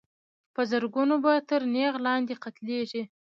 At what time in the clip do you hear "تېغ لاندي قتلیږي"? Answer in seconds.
1.73-3.03